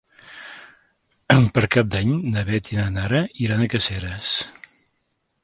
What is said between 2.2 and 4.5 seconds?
na Beth i na Nara iran a Caseres.